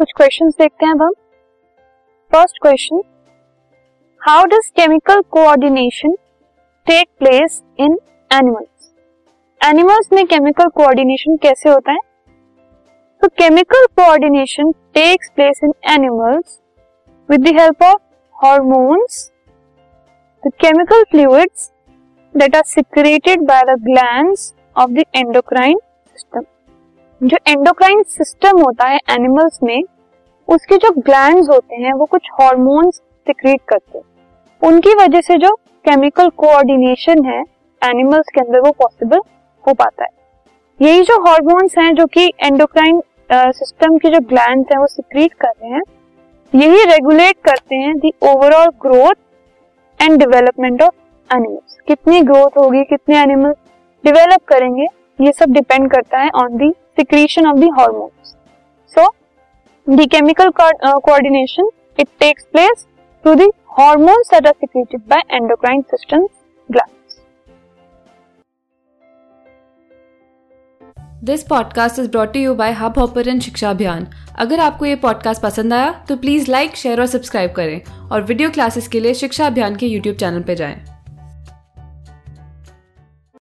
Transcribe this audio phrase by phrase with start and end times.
[0.00, 1.12] कुछ क्वेश्चंस देखते हैं अब हम।
[2.32, 3.00] First question
[4.22, 6.12] how does chemical coordination
[6.86, 7.96] take place in
[8.30, 8.90] animals
[9.60, 11.98] animals में केमिकल कोऑर्डिनेशन कैसे होता है?
[13.22, 16.58] तो chemical coordination takes place in animals
[17.28, 18.00] with the help of
[18.36, 19.30] hormones
[20.42, 21.70] the chemical fluids
[22.34, 26.44] that are secreted by the glands of the endocrine system
[27.20, 29.82] जो endocrine system होता है animals में,
[30.48, 32.94] उसके जो ग्लैंड होते हैं, वो कुछ हॉर्मोन्स
[33.26, 34.04] सिक्रीट करते हैं।
[34.62, 35.50] उनकी वजह से जो
[35.84, 37.40] केमिकल कोऑर्डिनेशन है
[37.82, 39.20] एनिमल्स के अंदर, वो पॉसिबल
[39.64, 40.08] हो पाता है।
[40.80, 43.02] यही जो हॉर्मोन्स हैं, जो कि एंडोक्राइन
[43.32, 45.82] सिस्टम के जो ग्लैंड हैं, वो सिक्रीट कर रहे हैं,
[46.52, 53.18] यही रेगुलेट करते हैं the overall growth and development of animals कितनी ग्रोथ होगी, कितने
[53.18, 53.56] एनिमल्स
[54.04, 54.86] डेवलप करेंगे
[55.20, 58.08] ये सब डिपेंड करता है on the secretion of the hormone
[58.94, 59.08] so
[59.86, 62.86] the chemical coordination it takes place
[63.24, 66.26] through the hormone that are secreted by endocrine system
[66.68, 67.18] glands
[71.24, 74.06] this podcast is brought you by Hubhopper and शिक्षा अभियान
[74.38, 78.50] अगर आपको ये podcast पसंद आया तो please like share और subscribe करें और वीडियो
[78.50, 80.89] क्लासेस के लिए शिक्षा अभियान के यूट्यूब चैनल पर जाएँ।